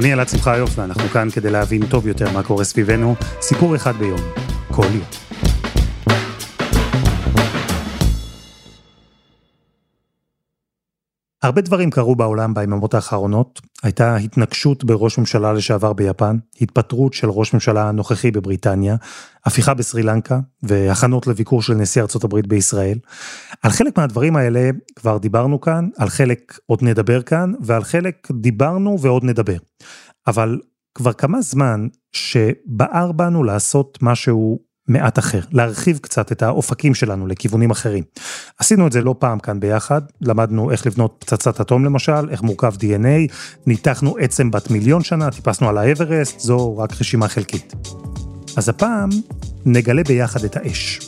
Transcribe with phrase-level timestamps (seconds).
[0.00, 4.20] אני אלעד שמחיוף, ואנחנו כאן כדי להבין טוב יותר מה קורה סביבנו, סיפור אחד ביום,
[4.70, 5.19] כל יום.
[11.42, 13.60] הרבה דברים קרו בעולם ביממות האחרונות.
[13.82, 18.96] הייתה התנגשות בראש ממשלה לשעבר ביפן, התפטרות של ראש ממשלה הנוכחי בבריטניה,
[19.44, 22.98] הפיכה בסרי לנקה והכנות לביקור של נשיא ארצות הברית בישראל.
[23.62, 29.00] על חלק מהדברים האלה כבר דיברנו כאן, על חלק עוד נדבר כאן, ועל חלק דיברנו
[29.00, 29.56] ועוד נדבר.
[30.26, 30.60] אבל
[30.94, 37.70] כבר כמה זמן שבער בנו לעשות משהו מעט אחר, להרחיב קצת את האופקים שלנו לכיוונים
[37.70, 38.04] אחרים.
[38.58, 42.74] עשינו את זה לא פעם כאן ביחד, למדנו איך לבנות פצצת אטום למשל, איך מורכב
[42.74, 43.32] DNA,
[43.66, 47.74] ניתחנו עצם בת מיליון שנה, טיפסנו על האברסט, זו רק רשימה חלקית.
[48.56, 49.08] אז הפעם
[49.64, 51.00] נגלה ביחד את האש.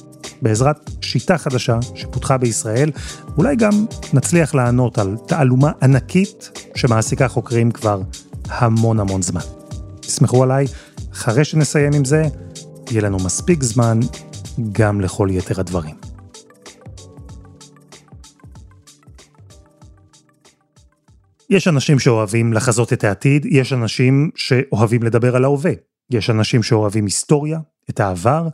[0.43, 2.91] בעזרת שיטה חדשה שפותחה בישראל,
[3.39, 8.03] אולי גם נצליח לענות על תעלומה ענקית שמעסיקה חוקרים כבר
[8.49, 9.41] המון המון זמן.
[10.01, 10.67] תסמכו עליי,
[11.13, 12.25] אחרי שנסיים עם זה,
[12.91, 14.01] יהיה לנו מספיק זמן
[14.73, 15.97] גם לכל יתר הדברים.
[21.51, 25.73] יש אנשים שאוהבים לחזות את העתיד, יש אנשים שאוהבים לדבר על ההווה,
[26.11, 27.59] יש אנשים שאוהבים היסטוריה,
[27.91, 28.49] את העבר,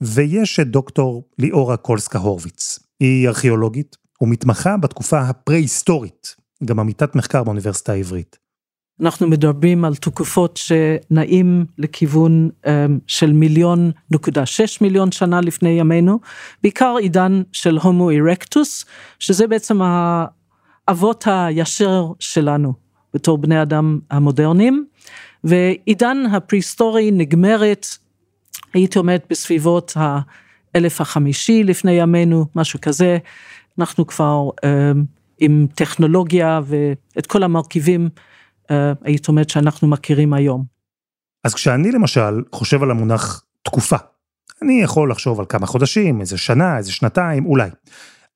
[0.00, 2.78] ויש את דוקטור ליאורה קולסקה הורוביץ.
[3.00, 8.38] היא ארכיאולוגית ומתמחה בתקופה הפרה-היסטורית, גם עמיתת מחקר באוניברסיטה העברית.
[9.00, 12.68] אנחנו מדברים על תקופות שנעים לכיוון um,
[13.06, 16.20] של מיליון נקודה שש מיליון שנה לפני ימינו,
[16.62, 18.84] בעיקר עידן של הומו ארקטוס,
[19.18, 22.72] שזה בעצם האבות הישר שלנו
[23.14, 24.84] בתור בני אדם המודרניים,
[25.44, 27.86] ועידן הפריסטורי נגמרת,
[28.74, 33.18] הייתי אומרת בסביבות האלף החמישי לפני ימינו, משהו כזה,
[33.78, 34.98] אנחנו כבר um,
[35.38, 38.08] עם טכנולוגיה ואת כל המרכיבים
[39.02, 40.64] היית אומרת שאנחנו מכירים היום.
[41.44, 43.96] אז כשאני למשל חושב על המונח תקופה,
[44.62, 47.70] אני יכול לחשוב על כמה חודשים, איזה שנה, איזה שנתיים, אולי.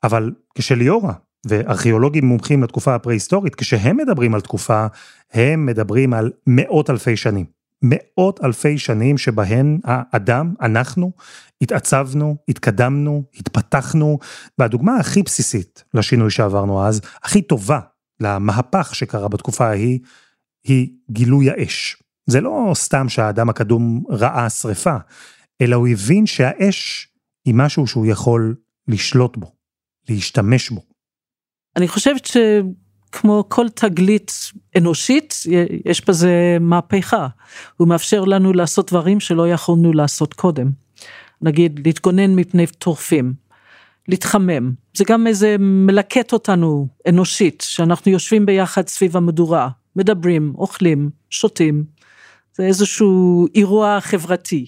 [0.02, 1.12] אבל כשליאורה
[1.46, 4.86] וארכיאולוגים מומחים לתקופה הפרה-היסטורית, כשהם מדברים על תקופה,
[5.32, 7.46] הם מדברים על מאות אלפי שנים.
[7.82, 11.12] מאות אלפי שנים שבהן האדם, אנחנו,
[11.60, 14.18] התעצבנו, התקדמנו, התפתחנו,
[14.58, 17.80] והדוגמה הכי בסיסית לשינוי שעברנו אז, הכי טובה
[18.20, 19.98] למהפך שקרה בתקופה ההיא,
[20.64, 21.96] היא גילוי האש.
[22.26, 24.96] זה לא סתם שהאדם הקדום ראה שרפה,
[25.60, 27.08] אלא הוא הבין שהאש
[27.44, 28.54] היא משהו שהוא יכול
[28.88, 29.52] לשלוט בו,
[30.08, 30.80] להשתמש בו.
[31.76, 34.32] אני חושבת שכמו כל תגלית
[34.78, 35.34] אנושית,
[35.84, 37.28] יש בזה מהפכה.
[37.76, 40.70] הוא מאפשר לנו לעשות דברים שלא יכולנו לעשות קודם.
[41.42, 43.34] נגיד, להתגונן מפני טורפים,
[44.08, 44.72] להתחמם.
[44.96, 51.84] זה גם איזה מלקט אותנו אנושית, שאנחנו יושבים ביחד סביב המדורה, מדברים, אוכלים, שותים.
[52.56, 54.66] זה איזשהו אירוע חברתי.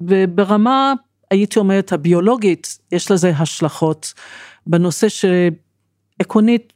[0.00, 0.92] וברמה,
[1.30, 4.14] הייתי אומרת, הביולוגית, יש לזה השלכות
[4.66, 6.72] בנושא שעקרונית,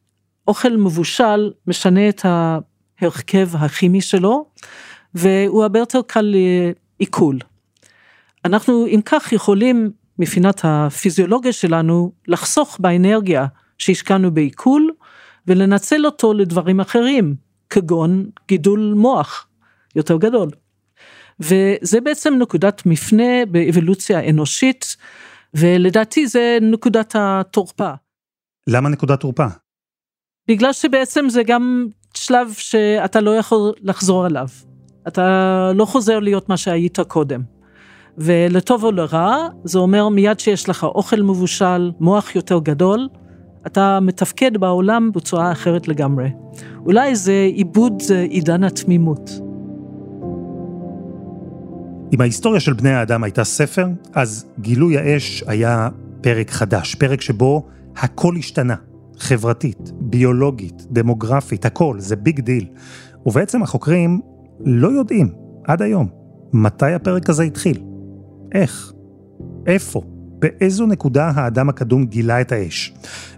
[0.48, 4.46] אוכל מבושל משנה את ההרכב הכימי שלו,
[5.14, 6.34] והוא הרבה יותר קל
[7.00, 7.38] לעיכול.
[8.44, 13.46] אנחנו, אם כך, יכולים, מבחינת הפיזיולוגיה שלנו, לחסוך באנרגיה
[13.78, 14.90] שהשקענו בעיכול,
[15.46, 17.34] ולנצל אותו לדברים אחרים,
[17.70, 19.46] כגון גידול מוח
[19.96, 20.48] יותר גדול.
[21.40, 24.96] וזה בעצם נקודת מפנה באבולוציה אנושית,
[25.54, 27.90] ולדעתי זה נקודת התורפה.
[28.66, 29.46] למה נקודת תורפה?
[30.48, 34.48] בגלל שבעצם זה גם שלב שאתה לא יכול לחזור אליו.
[35.08, 37.42] אתה לא חוזר להיות מה שהיית קודם.
[38.18, 43.08] ולטוב או לרע, זה אומר מיד שיש לך אוכל מבושל, מוח יותר גדול,
[43.66, 46.30] אתה מתפקד בעולם בצורה אחרת לגמרי.
[46.86, 49.30] אולי זה עיבוד עידן התמימות.
[52.14, 55.88] אם ההיסטוריה של בני האדם הייתה ספר, אז גילוי האש היה
[56.20, 57.66] פרק חדש, פרק שבו
[57.96, 58.74] הכל השתנה,
[59.18, 62.66] חברתית, ביולוגית, דמוגרפית, הכל, זה big deal.
[63.26, 64.20] ובעצם החוקרים
[64.60, 65.28] לא יודעים,
[65.64, 66.08] עד היום,
[66.52, 67.82] מתי הפרק הזה התחיל.
[68.54, 68.92] איך?
[69.66, 70.02] איפה?
[70.38, 72.92] באיזו נקודה האדם הקדום גילה את האש.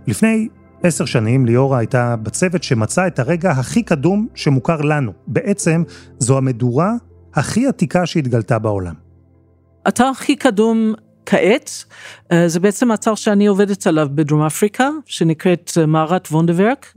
[0.07, 0.49] לפני
[0.83, 5.13] עשר שנים ליאורה הייתה בצוות שמצא את הרגע הכי קדום שמוכר לנו.
[5.27, 5.83] בעצם
[6.19, 6.93] זו המדורה
[7.35, 8.95] הכי עתיקה שהתגלתה בעולם.
[9.89, 10.95] אתר הכי קדום
[11.27, 11.85] כעת,
[12.33, 16.95] אה, זה בעצם אתר שאני עובדת עליו בדרום אפריקה, שנקראת אה, מערת וונדברק,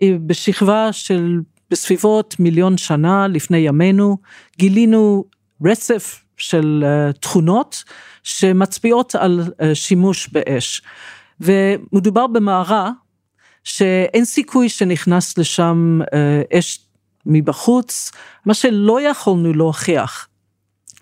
[0.00, 1.40] היא בשכבה של
[1.70, 4.16] בסביבות מיליון שנה לפני ימינו,
[4.58, 5.24] גילינו
[5.64, 7.84] רצף של uh, תכונות
[8.22, 10.82] שמצביעות על uh, שימוש באש.
[11.40, 12.90] ומדובר במערה
[13.64, 16.78] שאין סיכוי שנכנס לשם uh, אש
[17.26, 18.12] מבחוץ,
[18.46, 20.28] מה שלא יכולנו להוכיח.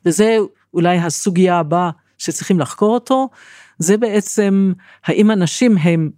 [0.04, 0.38] וזה
[0.74, 3.28] אולי הסוגיה הבאה שצריכים לחקור אותו,
[3.78, 4.72] זה בעצם
[5.04, 6.10] האם אנשים הם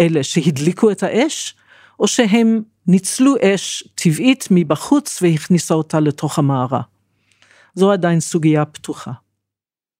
[0.00, 1.54] אלה שהדליקו את האש,
[2.00, 6.80] או שהם ניצלו אש טבעית מבחוץ והכניסה אותה לתוך המערה.
[7.74, 9.12] זו עדיין סוגיה פתוחה.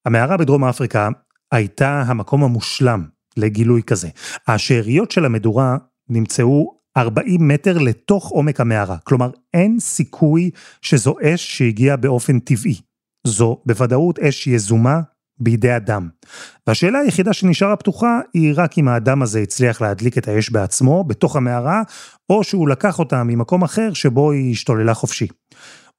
[0.06, 1.08] המערה בדרום אפריקה
[1.52, 4.08] הייתה המקום המושלם לגילוי כזה.
[4.48, 5.76] השאריות של המדורה
[6.08, 10.50] נמצאו 40 מטר לתוך עומק המערה, כלומר אין סיכוי
[10.82, 12.80] שזו אש שהגיעה באופן טבעי.
[13.26, 15.00] זו בוודאות אש יזומה
[15.38, 16.08] בידי אדם.
[16.66, 21.36] והשאלה היחידה שנשארה פתוחה היא רק אם האדם הזה הצליח להדליק את האש בעצמו, בתוך
[21.36, 21.82] המערה,
[22.30, 25.28] או שהוא לקח אותה ממקום אחר שבו היא השתוללה חופשי.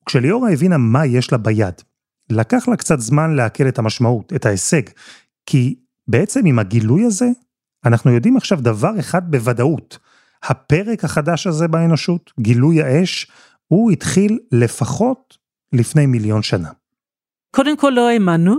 [0.05, 1.73] כשליאורה הבינה מה יש לה ביד,
[2.29, 4.81] לקח לה קצת זמן לעכל את המשמעות, את ההישג,
[5.45, 5.75] כי
[6.07, 7.27] בעצם עם הגילוי הזה,
[7.85, 9.97] אנחנו יודעים עכשיו דבר אחד בוודאות.
[10.44, 13.31] הפרק החדש הזה באנושות, גילוי האש,
[13.67, 15.38] הוא התחיל לפחות
[15.73, 16.69] לפני מיליון שנה.
[17.51, 18.55] קודם כל לא האמנו,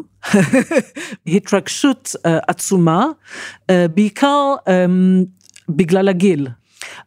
[1.26, 3.06] התרגשות uh, עצומה,
[3.62, 5.26] uh, בעיקר um,
[5.68, 6.48] בגלל הגיל.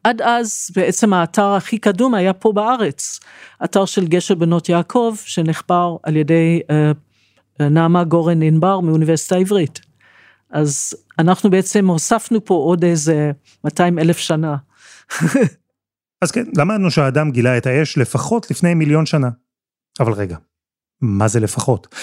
[0.04, 3.20] עד אז בעצם האתר הכי קדום היה פה בארץ,
[3.64, 9.80] אתר של גשר בנות יעקב שנחבר על ידי uh, נעמה גורן ענבר מאוניברסיטה העברית.
[10.50, 13.32] אז אנחנו בעצם הוספנו פה עוד איזה
[13.64, 14.56] 200 אלף שנה.
[16.22, 19.30] אז כן, למדנו שהאדם גילה את האש לפחות לפני מיליון שנה.
[20.00, 20.38] אבל רגע,
[21.02, 21.96] מה זה לפחות?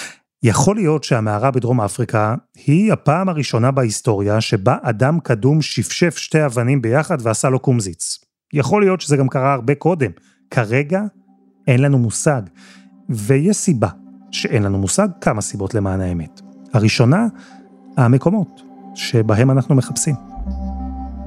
[0.43, 2.35] יכול להיות שהמערה בדרום אפריקה
[2.65, 8.19] היא הפעם הראשונה בהיסטוריה שבה אדם קדום שפשף שתי אבנים ביחד ועשה לו קומזיץ.
[8.53, 10.11] יכול להיות שזה גם קרה הרבה קודם.
[10.49, 11.01] כרגע
[11.67, 12.41] אין לנו מושג.
[13.09, 13.87] ויש סיבה
[14.31, 16.41] שאין לנו מושג, כמה סיבות למען האמת.
[16.73, 17.27] הראשונה,
[17.97, 18.61] המקומות
[18.95, 20.15] שבהם אנחנו מחפשים.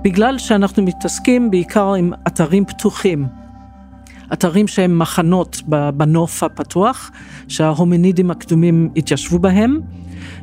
[0.03, 3.27] בגלל שאנחנו מתעסקים בעיקר עם אתרים פתוחים,
[4.33, 5.63] אתרים שהם מחנות
[5.95, 7.11] בנוף הפתוח,
[7.49, 9.81] שההומינידים הקדומים התיישבו בהם,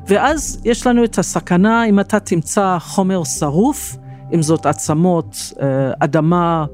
[0.07, 3.97] ואז יש לנו את הסכנה אם אתה תמצא חומר שרוף,
[4.33, 6.65] אם זאת עצמות, אה, אדמה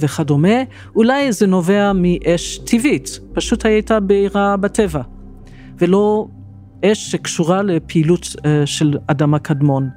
[0.00, 0.62] וכדומה,
[0.96, 5.02] אולי זה נובע מאש טבעית, פשוט היית בעירה בטבע,
[5.78, 6.28] ולא
[6.84, 9.88] אש שקשורה לפעילות אה, של אדם הקדמון.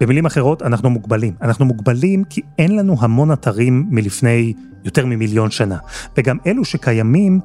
[0.00, 1.34] במילים אחרות, אנחנו מוגבלים.
[1.42, 4.52] אנחנו מוגבלים כי אין לנו המון אתרים מלפני
[4.84, 5.78] יותר ממיליון שנה.
[6.16, 7.40] וגם אלו שקיימים,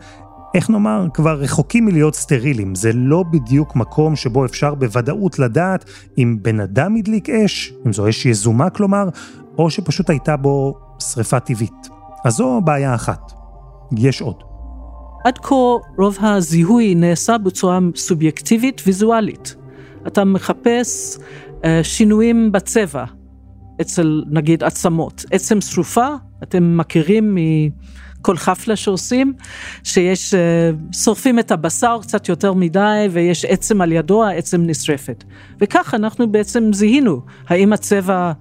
[0.56, 2.76] איך נאמר, כבר רחוקים מלהיות סטרילים.
[2.76, 5.86] זה לא בדיוק מקום שבו אפשר בוודאות לדעת
[6.18, 9.10] אם בן אדם הדליק אש, אם זו אש יזומה כלומר,
[9.58, 11.90] או שפשוט הייתה בו שריפה טבעית.
[12.26, 13.32] אז זו בעיה אחת.
[13.98, 14.44] יש עוד.
[15.26, 15.56] עד כה
[15.98, 19.56] רוב הזיהוי נעשה בצורה סובייקטיבית ויזואלית.
[20.08, 21.18] אתה מחפש
[21.66, 23.06] אה, שינויים בצבע
[23.82, 25.26] אצל נגיד עצמות.
[25.32, 26.08] עצם שרופה,
[26.44, 29.34] אתם מכירים מכל חפלה שעושים,
[29.84, 35.24] שיש, אה, שורפים את הבשר קצת יותר מדי ויש עצם על ידו, העצם נשרפת.
[35.62, 38.32] וכך אנחנו בעצם זיהינו, האם הצבע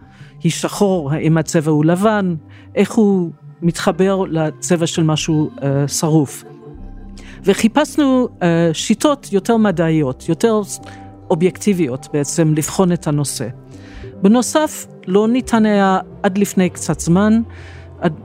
[0.43, 2.35] היא שחור, האם הצבע הוא לבן,
[2.75, 3.31] איך הוא
[3.63, 6.45] מתחבר לצבע של משהו אה, שרוף.
[7.45, 10.61] וחיפשנו אה, שיטות יותר מדעיות, יותר
[11.31, 13.49] אובייקטיביות בעצם לבחון את הנושא.
[14.23, 17.43] בנוסף, לא ניתן היה עד לפני קצת זמן,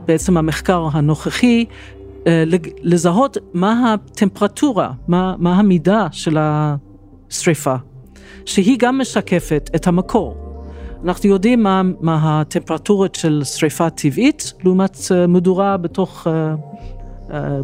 [0.06, 1.64] בעצם המחקר הנוכחי,
[2.26, 2.44] אה,
[2.82, 7.74] לזהות מה הטמפרטורה, מה, מה המידה של השריפה,
[8.44, 10.36] שהיא גם משקפת את המקור.
[11.04, 16.54] אנחנו יודעים מה, מה הטמפרטורות של שריפה טבעית לעומת אה, מדורה בתוך, אה,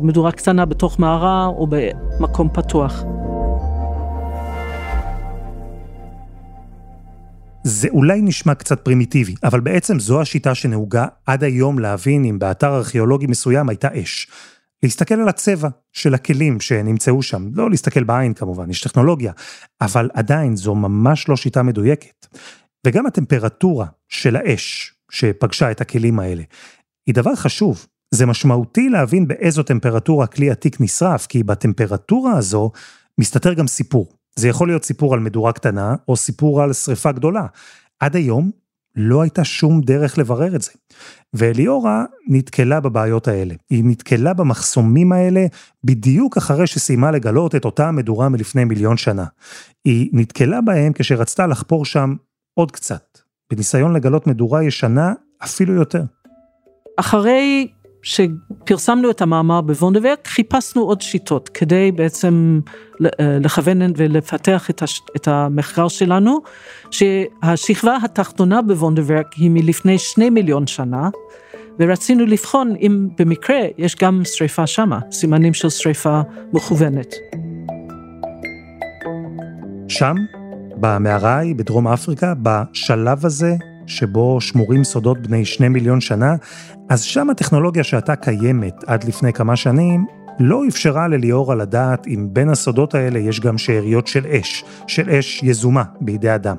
[0.03, 3.05] מדורה קטנה בתוך מערה או במקום פתוח.
[7.69, 12.77] זה אולי נשמע קצת פרימיטיבי, אבל בעצם זו השיטה שנהוגה עד היום להבין אם באתר
[12.77, 14.31] ארכיאולוגי מסוים הייתה אש.
[14.83, 19.33] להסתכל על הצבע של הכלים שנמצאו שם, לא להסתכל בעין כמובן, יש טכנולוגיה,
[19.81, 22.27] אבל עדיין זו ממש לא שיטה מדויקת.
[22.87, 26.43] וגם הטמפרטורה של האש שפגשה את הכלים האלה,
[27.07, 27.87] היא דבר חשוב.
[28.15, 32.71] זה משמעותי להבין באיזו טמפרטורה כלי עתיק נשרף, כי בטמפרטורה הזו
[33.19, 34.18] מסתתר גם סיפור.
[34.39, 37.47] זה יכול להיות סיפור על מדורה קטנה, או סיפור על שריפה גדולה.
[38.01, 38.51] עד היום
[38.97, 40.71] לא הייתה שום דרך לברר את זה.
[41.35, 43.55] ואליאורה נתקלה בבעיות האלה.
[43.71, 45.47] היא נתקלה במחסומים האלה
[45.85, 49.25] בדיוק אחרי שסיימה לגלות את אותה המדורה מלפני מיליון שנה.
[49.85, 52.15] היא נתקלה בהם כשרצתה לחפור שם
[52.55, 53.19] עוד קצת,
[53.51, 55.13] בניסיון לגלות מדורה ישנה
[55.45, 56.03] אפילו יותר.
[56.97, 57.69] אחרי
[58.09, 62.61] שפרסמנו את המאמר בוונדברג, חיפשנו עוד שיטות כדי בעצם
[63.05, 64.71] אה, לכוון ולפתח
[65.17, 66.39] את, המחקר שלנו,
[66.91, 71.09] שהשכבה התחתונה בוונדברג היא מלפני שני מיליון שנה,
[71.79, 76.21] ורצינו לבחון אם במקרה יש גם שריפה שמה, סימנים של שריפה
[76.53, 77.15] מכוונת.
[79.89, 80.15] שם,
[80.77, 83.55] במערה ההיא בדרום אפריקה, בשלב הזה
[83.89, 86.35] שבו שמורים סודות בני שני מיליון שנה,
[86.89, 90.07] אז שם הטכנולוגיה שהייתה קיימת עד לפני כמה שנים,
[90.41, 95.43] לא אפשרה לליאורה לדעת אם בין הסודות האלה יש גם שאריות של אש, של אש
[95.43, 96.57] יזומה בידי אדם.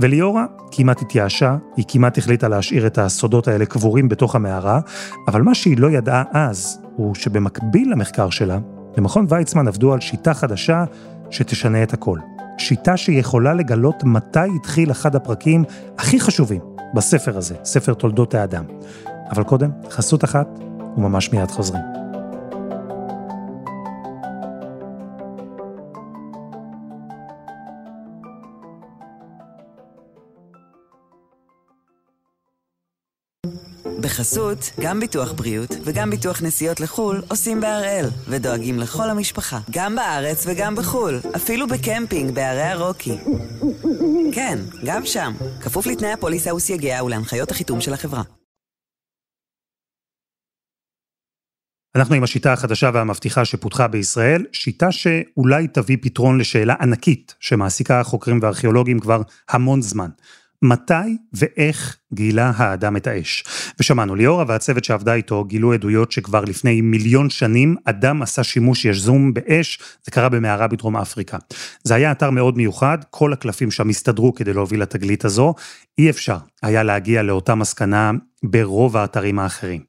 [0.00, 4.80] וליאורה כמעט התייאשה, היא כמעט החליטה להשאיר את הסודות האלה קבורים בתוך המערה,
[5.28, 8.58] אבל מה שהיא לא ידעה אז, הוא שבמקביל למחקר שלה,
[8.96, 10.84] במכון ויצמן עבדו על שיטה חדשה
[11.30, 12.18] שתשנה את הכל.
[12.58, 15.64] שיטה שיכולה לגלות מתי התחיל אחד הפרקים
[15.98, 16.60] הכי חשובים
[16.94, 18.64] בספר הזה, ספר תולדות האדם.
[19.30, 20.48] אבל קודם, חסות אחת,
[20.96, 22.03] וממש מיד חוזרים.
[34.04, 40.44] בחסות, גם ביטוח בריאות וגם ביטוח נסיעות לחו"ל עושים בהראל, ודואגים לכל המשפחה, גם בארץ
[40.46, 43.16] וגם בחו"ל, אפילו בקמפינג בערי הרוקי.
[44.32, 48.22] כן, גם שם, כפוף לתנאי הפוליסה וסייגיה ולהנחיות החיתום של החברה.
[51.96, 58.38] אנחנו עם השיטה החדשה והמבטיחה שפותחה בישראל, שיטה שאולי תביא פתרון לשאלה ענקית שמעסיקה חוקרים
[58.42, 60.08] וארכיאולוגים כבר המון זמן.
[60.64, 63.44] מתי ואיך גילה האדם את האש.
[63.80, 69.34] ושמענו, ליאורה והצוות שעבדה איתו גילו עדויות שכבר לפני מיליון שנים אדם עשה שימוש יזום
[69.34, 71.38] באש, זה קרה במערה בדרום אפריקה.
[71.84, 75.54] זה היה אתר מאוד מיוחד, כל הקלפים שם הסתדרו כדי להוביל לתגלית הזו,
[75.98, 78.10] אי אפשר היה להגיע לאותה מסקנה
[78.44, 79.80] ברוב האתרים האחרים.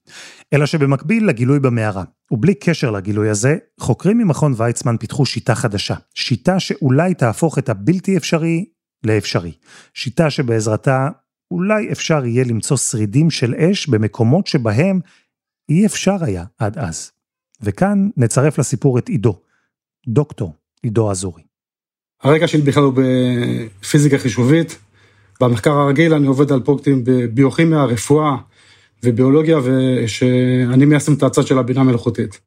[0.54, 5.96] אלא שבמקביל לגילוי במערה, ובלי קשר לגילוי הזה, חוקרים ממכון ויצמן פיתחו שיטה חדשה.
[6.16, 8.66] שיטה שאולי תהפוך את הבלתי אפשרי
[9.06, 9.52] לאפשרי.
[9.94, 11.10] שיטה שבעזרתה
[11.52, 15.00] אולי אפשר יהיה למצוא שרידים של אש במקומות שבהם
[15.70, 17.12] אי אפשר היה עד אז.
[17.62, 19.40] וכאן נצרף לסיפור את עידו,
[20.08, 21.44] דוקטור עידו אזורי.
[22.24, 22.94] הרקע שלי בכלל הוא
[23.82, 24.78] בפיזיקה חישובית.
[25.42, 28.36] במחקר הרגיל אני עובד על פרויקטים בביוכימיה, רפואה
[29.04, 32.40] וביולוגיה, ושאני מיישם את הצד של הבינה מלאכותית.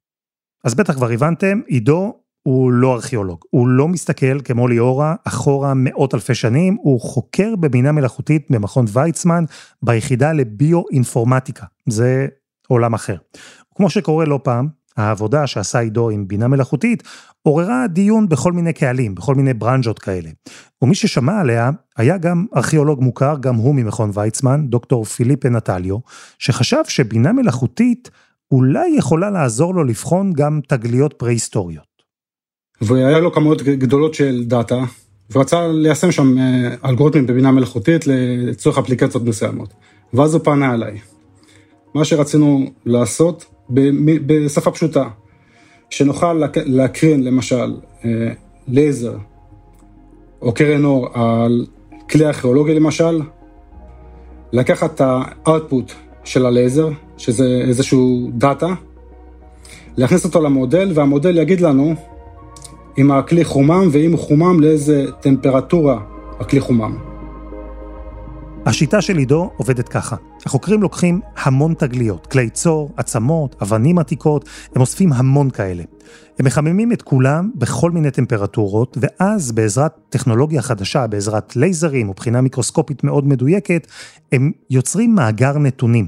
[0.65, 6.15] אז בטח כבר הבנתם, עידו הוא לא ארכיאולוג, הוא לא מסתכל כמו ליאורה אחורה מאות
[6.15, 9.45] אלפי שנים, הוא חוקר בבינה מלאכותית במכון ויצמן
[9.83, 12.27] ביחידה לביו-אינפורמטיקה, זה
[12.69, 13.17] עולם אחר.
[13.75, 17.03] כמו שקורה לא פעם, העבודה שעשה עידו עם בינה מלאכותית
[17.43, 20.31] עוררה דיון בכל מיני קהלים, בכל מיני ברנז'ות כאלה.
[20.83, 25.97] ומי ששמע עליה היה גם ארכיאולוג מוכר, גם הוא ממכון ויצמן, דוקטור פיליפה נטליו,
[26.39, 28.11] שחשב שבינה מלאכותית
[28.51, 31.88] אולי יכולה לעזור לו לבחון גם תגליות פרה-היסטוריות.
[32.81, 34.85] והיה לו כמויות גדולות של data,
[35.33, 39.75] ורצה ליישם שם אה, אלגוריתמים בבינה מלאכותית לצורך אפליקציות מסוימות.
[40.15, 40.99] ואז הוא פנה אליי.
[41.95, 43.45] מה שרצינו לעשות
[44.27, 45.09] בשפה פשוטה,
[45.91, 48.11] שנוכל להקרין למשל אה,
[48.69, 49.17] לייזר
[50.43, 51.67] או קרן אור על
[52.11, 53.21] כלי ארכיאולוגי למשל,
[54.53, 55.01] לקחת את
[55.47, 55.93] האוטפוט
[56.25, 58.75] של הלייזר, שזה איזשהו דאטה,
[59.97, 61.95] להכניס אותו למודל, והמודל יגיד לנו
[62.99, 66.01] אם הכלי חומם, ואם הוא חומם לאיזה טמפרטורה
[66.41, 66.97] הכלי חומם.
[68.67, 70.17] השיטה של עידו עובדת ככה.
[70.47, 75.83] החוקרים לוקחים המון תגליות, כלי צור, עצמות, אבנים עתיקות, הם אוספים המון כאלה.
[76.39, 83.05] הם מחממים את כולם בכל מיני טמפרטורות, ואז בעזרת טכנולוגיה חדשה, בעזרת לייזרים ובחינה מיקרוסקופית
[83.05, 83.87] מאוד מדויקת,
[84.33, 86.07] הם יוצרים מאגר נתונים.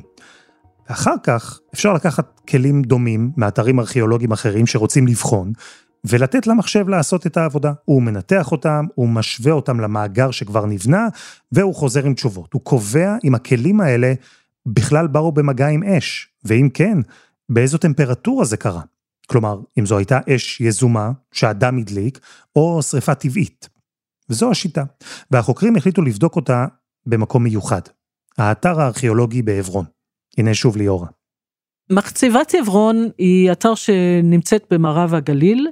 [0.89, 5.53] ואחר כך אפשר לקחת כלים דומים מאתרים ארכיאולוגיים אחרים שרוצים לבחון,
[6.05, 7.73] ולתת למחשב לעשות את העבודה.
[7.85, 11.09] הוא מנתח אותם, הוא משווה אותם למאגר שכבר נבנה,
[11.53, 12.53] והוא חוזר עם תשובות.
[12.53, 14.13] הוא קובע אם הכלים האלה
[14.67, 16.99] בכלל באו במגע עם אש, ואם כן,
[17.49, 18.83] באיזו טמפרטורה זה קרה.
[19.27, 22.21] כלומר, אם זו הייתה אש יזומה שאדם הדליק,
[22.57, 23.69] או שריפה טבעית.
[24.31, 24.85] וזו השיטה.
[25.31, 26.67] והחוקרים החליטו לבדוק אותה
[27.07, 27.81] במקום מיוחד.
[28.39, 29.85] האתר הארכיאולוגי בעברון.
[30.39, 31.07] הנה שוב ליאורה.
[31.91, 35.69] מחצבת עברון היא אתר שנמצאת במערב הגליל,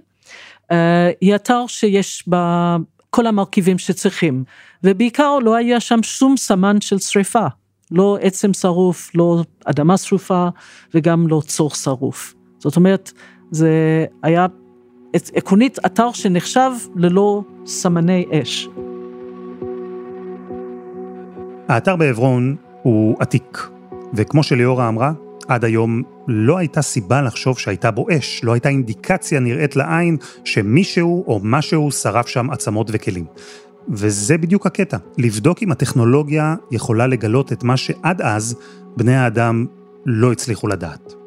[1.21, 2.77] היא אתר שיש בה
[3.11, 4.45] כל המרכיבים שצריכים,
[4.85, 7.47] ובעיקר לא היה שם שום סמן של שריפה,
[7.91, 10.49] לא עצם שרוף, לא אדמה שרופה
[10.95, 12.35] וגם לא צור שרוף.
[12.59, 13.13] זאת אומרת,
[13.51, 14.47] זה היה
[15.35, 18.69] עקרונית אתר שנחשב ללא סמני אש.
[21.69, 23.69] האתר בעברון הוא עתיק,
[24.15, 25.13] וכמו שליאורה אמרה,
[25.49, 31.25] עד היום לא הייתה סיבה לחשוב שהייתה בו אש, לא הייתה אינדיקציה נראית לעין שמישהו
[31.27, 33.25] או משהו שרף שם עצמות וכלים.
[33.89, 38.57] וזה בדיוק הקטע, לבדוק אם הטכנולוגיה יכולה לגלות את מה שעד אז
[38.97, 39.67] בני האדם
[40.07, 41.18] לא הצליחו לדעת.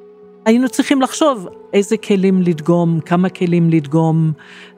[0.46, 4.32] היינו צריכים לחשוב איזה כלים לדגום, כמה כלים לדגום,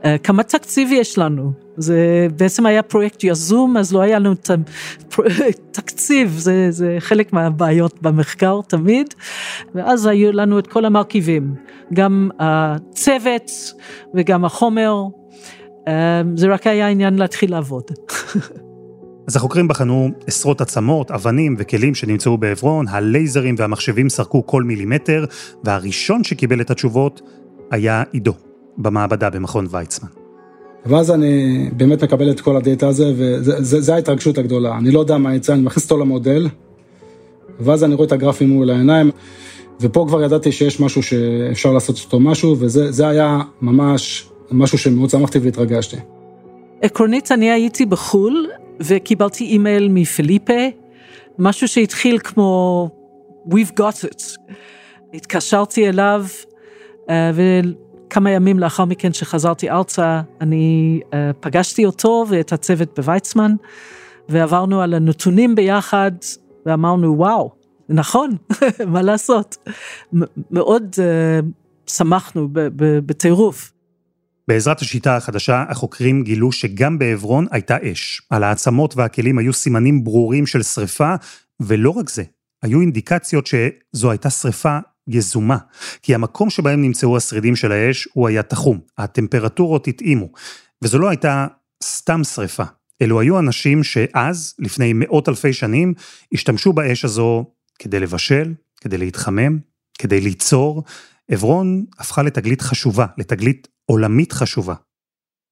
[0.05, 1.51] אה, כמה תקציב יש לנו.
[1.77, 4.33] זה בעצם היה פרויקט יזום, אז לא היה לנו
[5.71, 9.13] תקציב, זה, זה חלק מהבעיות במחקר תמיד.
[9.75, 11.55] ואז היו לנו את כל המרכיבים,
[11.93, 13.51] גם הצוות
[14.13, 15.03] וגם החומר.
[15.87, 17.83] אה, זה רק היה עניין להתחיל לעבוד.
[19.27, 25.25] אז החוקרים בחנו עשרות עצמות, אבנים וכלים שנמצאו בעברון, הלייזרים והמחשבים סרקו כל מילימטר,
[25.63, 27.21] והראשון שקיבל את התשובות
[27.71, 28.33] היה עידו,
[28.77, 30.09] במעבדה במכון ויצמן.
[30.85, 34.77] ואז אני באמת מקבל את כל הדאטה הזה, וזו ההתרגשות הגדולה.
[34.77, 36.47] אני לא יודע מה יצא, אני מכניס אותו למודל,
[37.59, 39.11] ואז אני רואה את הגרפים מול העיניים,
[39.81, 45.39] ופה כבר ידעתי שיש משהו שאפשר לעשות אותו משהו, וזה היה ממש משהו שמאוד שמחתי
[45.39, 45.97] והתרגשתי.
[46.81, 48.47] עקרונית, אני הייתי בחו"ל,
[48.87, 50.67] וקיבלתי אימייל מפיליפה,
[51.39, 52.89] משהו שהתחיל כמו
[53.47, 54.37] We've got it.
[55.13, 56.25] התקשרתי אליו,
[57.09, 63.51] אה, וכמה ימים לאחר מכן שחזרתי ארצה, אני אה, פגשתי אותו ואת הצוות בוויצמן,
[64.29, 66.11] ועברנו על הנתונים ביחד,
[66.65, 67.51] ואמרנו, וואו,
[67.89, 68.29] נכון,
[68.93, 69.57] מה לעשות?
[70.51, 71.45] מאוד uh,
[71.87, 72.47] שמחנו
[73.05, 73.72] בטירוף.
[74.47, 78.21] בעזרת השיטה החדשה, החוקרים גילו שגם בעברון הייתה אש.
[78.29, 81.15] על העצמות והכלים היו סימנים ברורים של שריפה,
[81.59, 82.23] ולא רק זה,
[82.63, 85.57] היו אינדיקציות שזו הייתה שריפה יזומה,
[86.01, 90.29] כי המקום שבהם נמצאו השרידים של האש הוא היה תחום, הטמפרטורות התאימו,
[90.81, 91.47] וזו לא הייתה
[91.83, 92.63] סתם שריפה,
[93.01, 95.93] אלו היו אנשים שאז, לפני מאות אלפי שנים,
[96.33, 97.45] השתמשו באש הזו
[97.79, 99.59] כדי לבשל, כדי להתחמם,
[99.99, 100.83] כדי ליצור.
[101.31, 104.73] עברון הפכה לתגלית חשובה, לתגלית עולמית חשובה.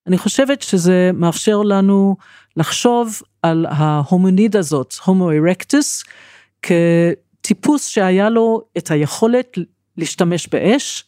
[0.07, 2.15] אני חושבת שזה מאפשר לנו
[2.57, 6.03] לחשוב על ההומוניד הזאת, הומו ארקטוס,
[6.61, 9.57] כטיפוס שהיה לו את היכולת
[9.97, 11.05] להשתמש באש,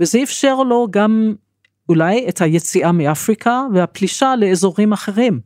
[0.00, 1.34] וזה אפשר לו גם
[1.88, 5.40] אולי את היציאה מאפריקה והפלישה לאזורים אחרים.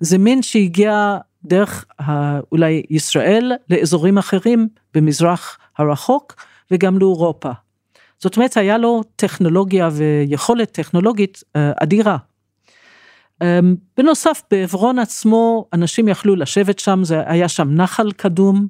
[0.00, 1.84] זה מין שהגיע דרך
[2.52, 6.34] אולי ישראל לאזורים אחרים במזרח הרחוק
[6.70, 7.50] וגם לאירופה.
[8.18, 12.16] זאת אומרת, היה לו טכנולוגיה ויכולת טכנולוגית אה, אדירה.
[13.42, 18.66] אמ, בנוסף, בעברון עצמו, אנשים יכלו לשבת שם, זה היה שם נחל קדום,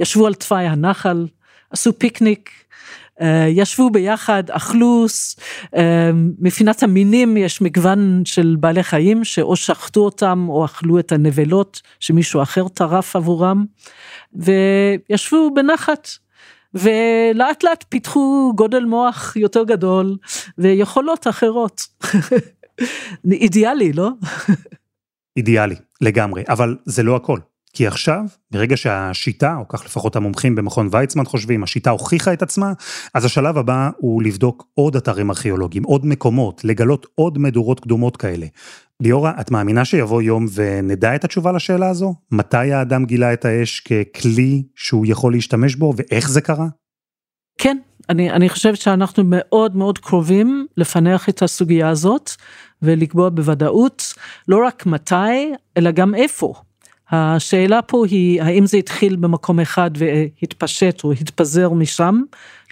[0.00, 1.26] ישבו על תוואי הנחל,
[1.70, 2.50] עשו פיקניק,
[3.20, 5.06] אה, ישבו ביחד, אכלו,
[5.76, 11.80] אה, מפינת המינים יש מגוון של בעלי חיים שאו שחטו אותם או אכלו את הנבלות
[12.00, 13.64] שמישהו אחר טרף עבורם,
[14.34, 16.08] וישבו בנחת.
[16.74, 20.16] ולאט לאט פיתחו גודל מוח יותר גדול
[20.58, 21.82] ויכולות אחרות.
[23.32, 24.10] אידיאלי, לא?
[25.36, 27.38] אידיאלי, לגמרי, אבל זה לא הכל.
[27.72, 32.72] כי עכשיו, ברגע שהשיטה, או כך לפחות המומחים במכון ויצמן חושבים, השיטה הוכיחה את עצמה,
[33.14, 38.46] אז השלב הבא הוא לבדוק עוד אתרים ארכיאולוגיים, עוד מקומות, לגלות עוד מדורות קדומות כאלה.
[39.00, 42.14] ליאורה, את מאמינה שיבוא יום ונדע את התשובה לשאלה הזו?
[42.32, 46.66] מתי האדם גילה את האש ככלי שהוא יכול להשתמש בו, ואיך זה קרה?
[47.58, 47.76] כן,
[48.08, 52.30] אני, אני חושבת שאנחנו מאוד מאוד קרובים לפענח את הסוגיה הזאת,
[52.82, 54.14] ולקבוע בוודאות
[54.48, 56.54] לא רק מתי, אלא גם איפה.
[57.10, 62.20] השאלה פה היא האם זה התחיל במקום אחד והתפשט או התפזר משם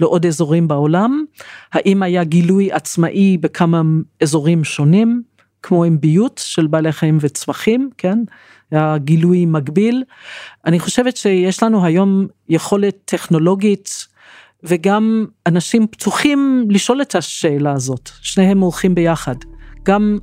[0.01, 1.25] לעוד אזורים בעולם,
[1.73, 3.83] האם היה גילוי עצמאי בכמה
[4.23, 5.23] אזורים שונים,
[5.63, 8.19] כמו עם ביות של בעלי חיים וצמחים, כן?
[8.71, 10.05] היה גילוי מקביל.
[10.67, 14.07] אני חושבת שיש לנו היום יכולת טכנולוגית
[14.63, 19.35] וגם אנשים פתוחים לשאול את השאלה הזאת, שניהם הולכים ביחד.
[19.83, 20.19] גם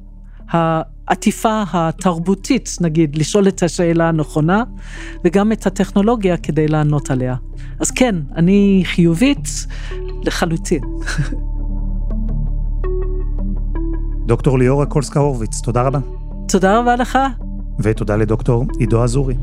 [0.50, 4.64] העטיפה התרבותית, נגיד, לשאול את השאלה הנכונה,
[5.26, 7.36] וגם את הטכנולוגיה כדי לענות עליה.
[7.80, 9.48] אז כן, אני חיובית
[10.26, 10.82] לחלוטין.
[14.26, 16.00] דוקטור ליאורה קולסקה הורוביץ, תודה רבה.
[16.48, 17.18] תודה רבה לך.
[17.80, 19.36] ותודה לדוקטור עידו אזורי.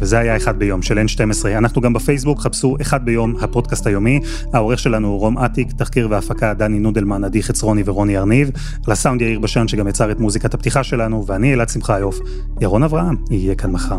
[0.00, 1.46] וזה היה אחד ביום של N12.
[1.46, 4.20] אנחנו גם בפייסבוק, חפשו אחד ביום, הפודקאסט היומי.
[4.52, 8.50] העורך שלנו הוא רום אטיק, תחקיר והפקה דני נודלמן, עדי חצרוני ורוני ארניב.
[8.86, 12.18] על הסאונד יאיר בשן שגם יצר את מוזיקת הפתיחה שלנו, ואני אלעד שמחיוף.
[12.60, 13.98] ירון אברהם יהיה כאן מחר.